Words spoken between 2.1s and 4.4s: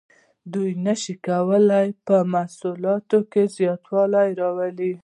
محصولاتو کې زیاتوالی